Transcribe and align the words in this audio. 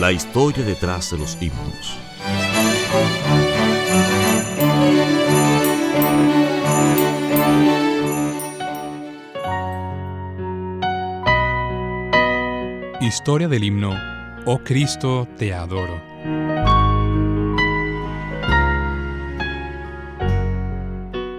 La 0.00 0.12
historia 0.12 0.64
detrás 0.64 1.10
de 1.10 1.18
los 1.18 1.36
himnos. 1.42 1.98
Historia 13.00 13.48
del 13.48 13.64
himno 13.64 13.90
Oh 14.46 14.60
Cristo, 14.60 15.26
te 15.36 15.52
adoro. 15.52 16.00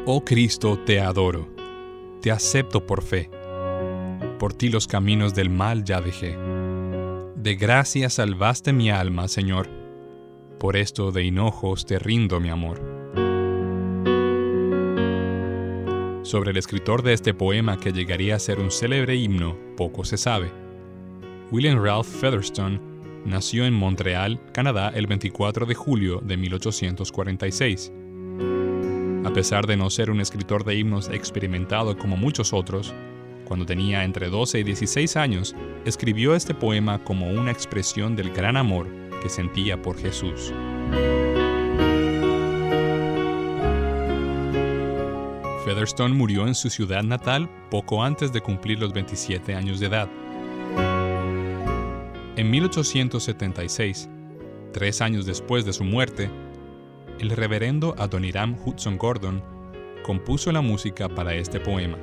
Oh 0.05 0.21
Cristo, 0.25 0.77
te 0.79 0.99
adoro. 0.99 1.47
Te 2.21 2.29
acepto 2.29 2.85
por 2.85 3.03
fe. 3.03 3.29
Por 4.37 4.53
ti 4.53 4.67
los 4.67 4.85
caminos 4.85 5.33
del 5.33 5.49
mal 5.49 5.85
ya 5.85 6.01
dejé. 6.01 6.58
De 7.41 7.55
gracia 7.55 8.09
salvaste 8.09 8.73
mi 8.73 8.89
alma, 8.89 9.29
Señor. 9.29 9.69
Por 10.59 10.75
esto 10.75 11.13
de 11.13 11.23
hinojos 11.23 11.85
te 11.85 11.97
rindo 11.97 12.41
mi 12.41 12.49
amor. 12.49 12.81
Sobre 16.23 16.51
el 16.51 16.57
escritor 16.57 17.01
de 17.01 17.13
este 17.13 17.33
poema 17.33 17.77
que 17.77 17.93
llegaría 17.93 18.35
a 18.35 18.39
ser 18.39 18.59
un 18.59 18.71
célebre 18.71 19.15
himno, 19.15 19.57
poco 19.77 20.03
se 20.03 20.17
sabe. 20.17 20.51
William 21.49 21.81
Ralph 21.81 22.07
Featherstone 22.07 22.81
nació 23.23 23.65
en 23.65 23.73
Montreal, 23.73 24.41
Canadá, 24.51 24.91
el 24.93 25.07
24 25.07 25.65
de 25.65 25.75
julio 25.75 26.19
de 26.21 26.35
1846. 26.35 27.93
A 29.23 29.31
pesar 29.31 29.65
de 29.65 29.77
no 29.77 29.89
ser 29.89 30.11
un 30.11 30.19
escritor 30.19 30.65
de 30.65 30.75
himnos 30.75 31.07
experimentado 31.07 31.97
como 31.97 32.17
muchos 32.17 32.51
otros, 32.51 32.93
cuando 33.49 33.65
tenía 33.65 34.03
entre 34.03 34.29
12 34.29 34.59
y 34.59 34.63
16 34.63 35.17
años, 35.17 35.55
escribió 35.83 36.35
este 36.35 36.53
poema 36.53 37.03
como 37.03 37.31
una 37.31 37.49
expresión 37.49 38.15
del 38.15 38.31
gran 38.31 38.55
amor 38.55 38.87
que 39.23 39.27
sentía 39.27 39.81
por 39.81 39.97
Jesús. 39.97 40.53
Featherstone 45.65 46.13
murió 46.13 46.45
en 46.45 46.53
su 46.53 46.69
ciudad 46.69 47.01
natal 47.01 47.49
poco 47.71 48.03
antes 48.03 48.31
de 48.31 48.41
cumplir 48.41 48.79
los 48.79 48.93
27 48.93 49.55
años 49.55 49.79
de 49.79 49.87
edad. 49.87 50.09
En 52.35 52.51
1876, 52.51 54.09
tres 54.73 55.01
años 55.01 55.25
después 55.25 55.65
de 55.65 55.73
su 55.73 55.83
muerte, 55.83 56.29
el 57.19 57.31
reverendo 57.31 57.95
Adoniram 57.97 58.55
Hudson 58.63 58.99
Gordon 58.99 59.43
compuso 60.03 60.51
la 60.51 60.61
música 60.61 61.09
para 61.09 61.33
este 61.33 61.59
poema, 61.59 61.97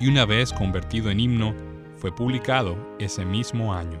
y 0.00 0.08
una 0.08 0.24
vez 0.24 0.52
convertido 0.52 1.10
en 1.10 1.20
himno, 1.20 1.54
fue 1.96 2.14
publicado 2.14 2.76
ese 2.98 3.24
mismo 3.24 3.74
año. 3.74 4.00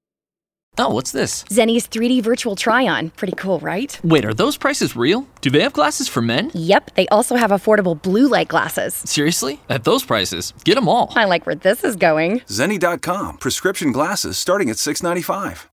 Oh, 0.77 0.89
what's 0.89 1.11
this? 1.11 1.43
Zenny's 1.45 1.85
3D 1.87 2.23
virtual 2.23 2.55
try 2.55 2.87
on. 2.87 3.09
Pretty 3.11 3.33
cool, 3.35 3.59
right? 3.59 3.99
Wait, 4.05 4.23
are 4.23 4.33
those 4.33 4.55
prices 4.55 4.95
real? 4.95 5.27
Do 5.41 5.49
they 5.49 5.59
have 5.61 5.73
glasses 5.73 6.07
for 6.07 6.21
men? 6.21 6.49
Yep, 6.53 6.95
they 6.95 7.07
also 7.09 7.35
have 7.35 7.51
affordable 7.51 8.01
blue 8.01 8.29
light 8.29 8.47
glasses. 8.47 8.95
Seriously? 8.95 9.59
At 9.69 9.83
those 9.83 10.03
prices? 10.05 10.53
Get 10.63 10.75
them 10.75 10.87
all. 10.87 11.11
I 11.13 11.25
like 11.25 11.45
where 11.45 11.55
this 11.55 11.83
is 11.83 11.97
going. 11.97 12.39
Zenny.com. 12.41 13.37
Prescription 13.37 13.91
glasses 13.91 14.37
starting 14.37 14.69
at 14.69 14.77
$6.95. 14.77 15.65